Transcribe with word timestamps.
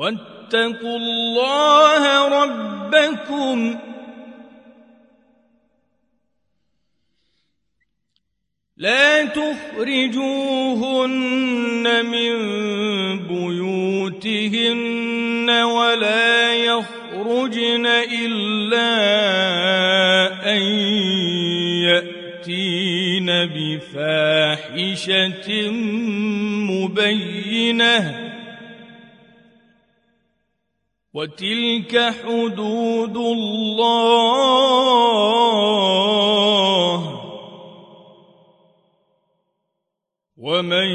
واتقوا 0.00 0.96
الله 0.96 2.28
ربكم. 2.42 3.78
لا 8.76 9.24
تخرجوهن 9.24 10.24
من 12.06 12.32
بيوتهن 13.28 14.80
ولا 15.50 16.54
يخرجن 16.54 17.86
إلا 17.86 18.96
أن 20.52 20.62
يأتين 21.84 23.26
بفاحشة 23.54 25.48
مبينة. 26.70 28.19
وتلك 31.14 32.14
حدود 32.22 33.16
الله. 33.16 34.20
ومن 40.36 40.88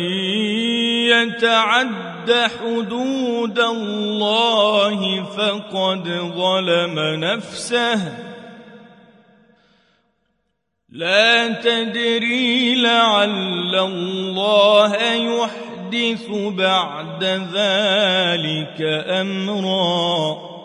يتعد 1.11 2.31
حدود 2.31 3.59
الله 3.59 5.23
فقد 5.23 6.07
ظلم 6.37 6.99
نفسه. 6.99 8.17
لا 10.89 11.47
تدري 11.47 12.75
لعل 12.81 13.75
الله 13.75 14.95
يحب 15.13 15.74
يحدث 15.95 16.29
بعد 16.57 17.23
ذلك 17.23 18.81
أمرا. 19.07 20.55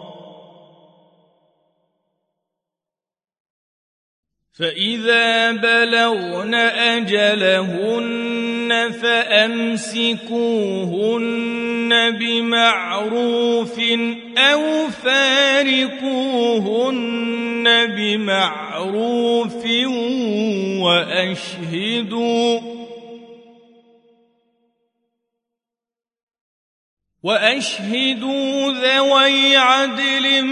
فإذا 4.58 5.53
بلغن 5.53 6.55
أجلهن 6.95 8.31
فأمسكوهن 9.03 10.41
بمعروف 12.11 13.81
أو 14.39 14.89
فارقوهن 14.89 16.27
بمعروف 17.97 19.67
وأشهدوا 20.83 22.69
وأشهدوا 27.22 28.72
ذوي 28.72 29.56
عدل 29.56 30.44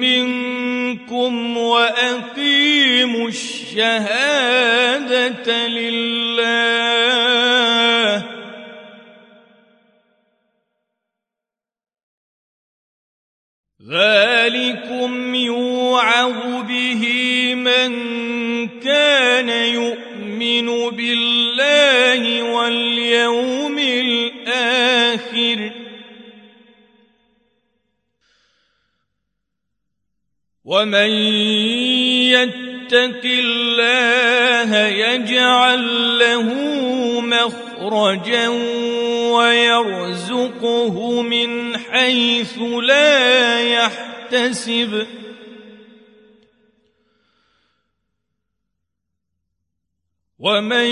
منكم 0.00 1.56
وأقيموا 1.56 3.28
الشهادة 3.28 4.88
لله. 5.68 6.78
ذلكم 13.90 15.34
يوعظ 15.34 16.66
به 16.68 17.04
من 17.54 17.90
كان 18.80 19.48
يؤمن 19.48 20.90
بالله 20.90 21.57
ومن 30.68 31.10
يتق 32.28 33.24
الله 33.24 34.76
يجعل 34.86 36.18
له 36.18 36.48
مخرجا 37.20 38.48
ويرزقه 39.32 41.22
من 41.22 41.78
حيث 41.78 42.58
لا 42.82 43.60
يحتسب. 43.60 45.06
ومن 50.38 50.86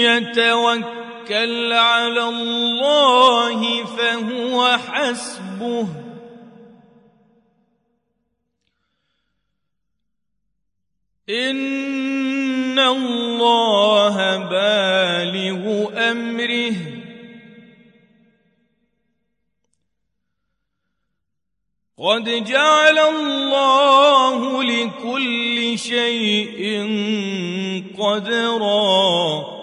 يتوكل 0.00 1.72
على 1.72 2.24
الله 2.28 3.84
فهو 3.84 4.78
حسبه. 4.78 6.09
ان 11.30 12.78
الله 12.78 14.36
بالغ 14.36 15.62
امره 16.10 16.74
قد 21.98 22.44
جعل 22.44 22.98
الله 22.98 24.62
لكل 24.62 25.78
شيء 25.78 26.62
قدرا 27.98 29.60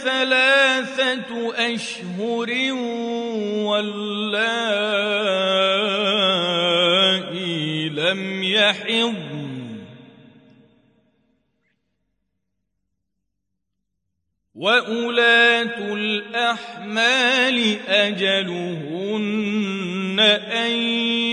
ثلاثة 0.03 1.53
أشهر 1.73 2.49
واللائي 3.65 4.65
لم 7.89 8.43
يحضن 8.43 9.44
وأولاة 14.55 15.93
الأحمال 15.93 17.77
أجلهن 17.87 19.15
أن 20.51 20.71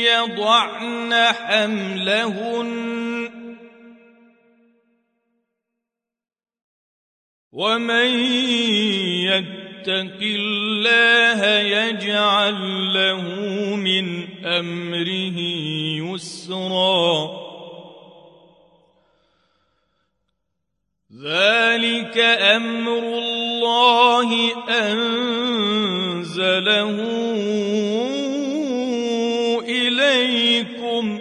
يضعن 0.02 1.12
حملهن 1.14 2.82
ومن 7.52 8.10
يتق 9.22 10.18
الله 10.22 11.44
يجعل 11.60 12.58
له 12.94 13.22
من 13.76 14.28
امره 14.44 15.38
يسرا 16.10 17.42
ذلك 21.22 21.81
أمر 22.18 22.98
الله 23.18 24.52
انزله 24.68 25.62
اليكم 29.68 31.20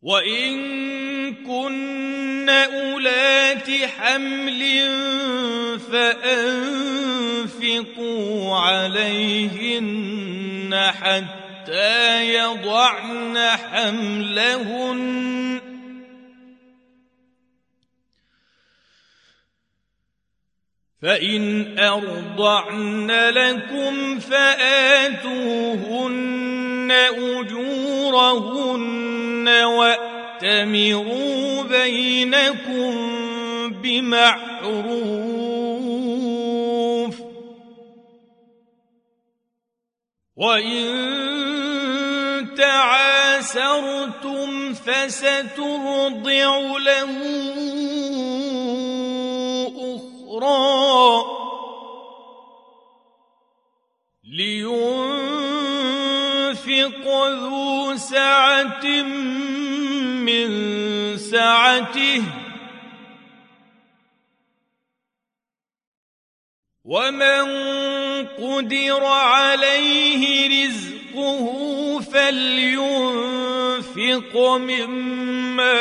وإن 0.02 0.99
كن 1.48 2.50
أولات 2.50 3.70
حمل 3.98 4.90
فأنفقوا 5.92 6.56
عليهن 8.56 10.12
حتى 10.76 12.34
يضعن 12.34 13.38
حملهن 13.38 15.20
فإن 21.02 21.80
أرضعن 21.80 23.12
لكم 23.12 24.20
فآتوهن 24.20 25.70
أجورهن 27.18 28.70
وأتمروا 30.44 31.64
بينكم 31.64 32.94
بمعروف 33.82 34.80
وإن 40.36 40.86
تعاسرتم 42.58 43.70
فسترضع 44.74 46.60
له 46.78 47.12
أخرى 49.76 51.26
لينفق 54.24 55.10
ذو 57.28 57.96
سعة 57.96 58.86
من 60.30 61.18
سعته 61.18 62.24
ومن 66.86 67.46
قدر 68.26 69.06
عليه 69.06 70.24
رزقه 70.66 72.00
فلينفق 72.00 73.38
مما 74.58 75.80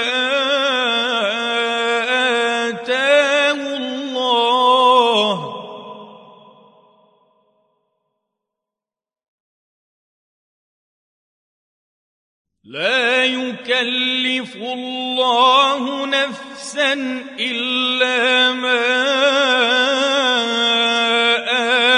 لا 12.69 13.25
يكلف 13.25 14.57
الله 14.57 16.07
نفسا 16.07 16.93
إلا 17.41 18.53
ما 18.53 18.85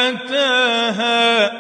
آتاها. 0.08 1.50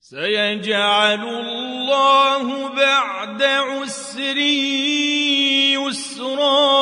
سيجعل 0.00 1.24
الله 1.28 2.68
بعد 2.68 3.42
عسر 3.42 4.36
يسرا. 5.80 6.81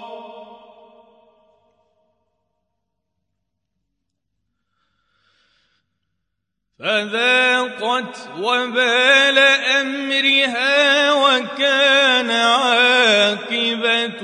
فذاقت 6.79 8.17
وبال 8.39 9.37
أمرها 9.81 11.13
وكان 11.13 12.31
عاقبة 12.31 14.21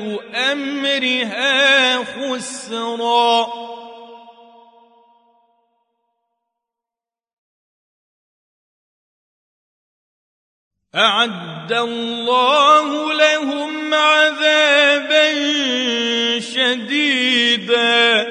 أمرها 0.51 1.97
خسرا. 2.03 3.47
أعد 10.95 11.73
الله 11.73 13.13
لهم 13.13 13.94
عذابا 13.94 15.33
شديدا. 16.39 18.27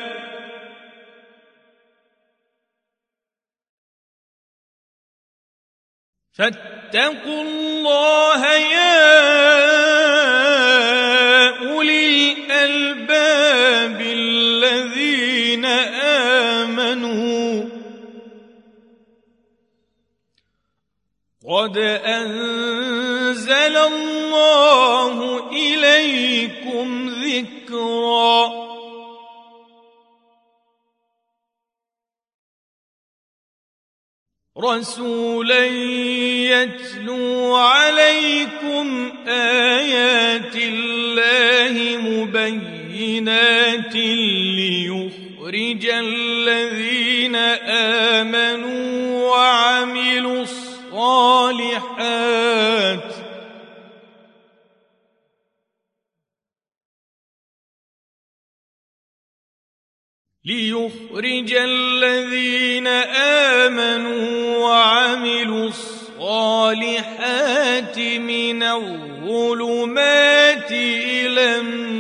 فاتقوا 6.32 7.42
الله 7.42 8.46
يا 8.54 9.36
قد 21.76 21.83
أنزل 22.04 23.76
الله 23.76 25.16
إليكم 25.52 27.09
ذكرا. 27.09 28.66
رسولا 34.59 35.66
يتلو 36.47 37.54
عليكم 37.54 39.12
آيات 39.28 40.56
الله 40.56 41.97
مبينات 41.97 43.95
ليخرج 44.56 45.87
الذين 45.87 47.37
آمنوا 48.16 48.65
الصالحات. 51.75 53.14
ليخرج 60.44 61.52
الذين 61.52 62.87
آمنوا 63.66 64.58
وعملوا 64.58 65.68
الصالحات 65.68 67.99
من 67.99 68.62
الظلمات 68.62 70.73
النور. 71.61 71.96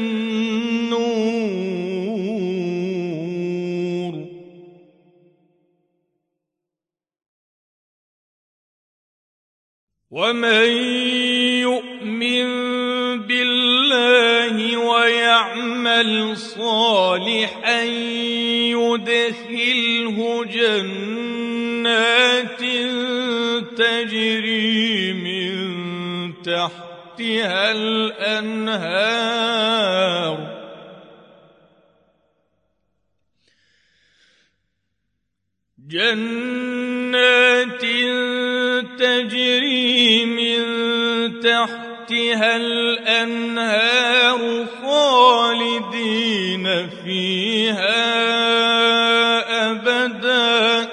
ومن 10.16 10.68
يؤمن 11.60 12.48
بالله 13.28 14.76
ويعمل 14.76 16.36
صالحا 16.36 17.82
يدخله 18.72 20.18
جنات 20.44 21.92
تجري 23.76 25.12
من 25.12 25.52
تحتها 26.42 27.72
الأنهار. 27.72 29.16
جنات 35.88 37.84
تجري 38.98 40.24
من 40.24 40.60
تحتها 41.40 42.56
الأنهار 42.56 44.66
خالدين 44.82 46.88
فيها 46.88 48.06
أبدا. 49.70 50.88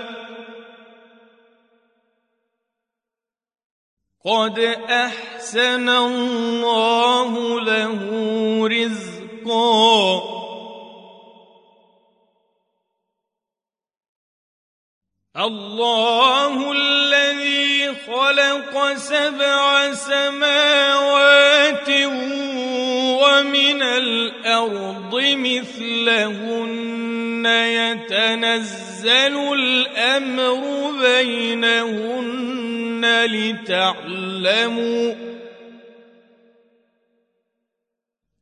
قد 4.25 4.59
أحسن 4.89 5.89
الله 5.89 7.61
له 7.61 7.99
رزقا. 8.67 10.33
الله 15.37 16.73
خلق 18.71 18.93
سبع 18.95 19.93
سماوات 19.93 21.89
ومن 23.21 23.81
الأرض 23.81 25.15
مثلهن 25.37 27.45
يتنزل 27.45 29.53
الأمر 29.53 30.91
بينهن 31.01 32.45
لتعلموا 33.25 35.13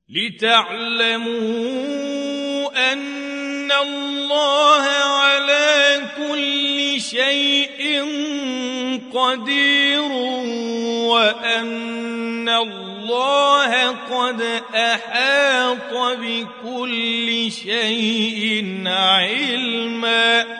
لتعلموا 0.09 1.31
أن 2.93 3.71
الله 3.71 4.83
على 4.83 6.01
كل 6.17 7.01
شيء 7.01 8.03
قدير 9.13 10.12
وأن 11.12 12.50
الله 12.50 13.88
قد 13.88 14.41
أحاط 14.75 15.94
بكل 15.94 17.51
شيء 17.51 18.84
علما. 18.88 20.50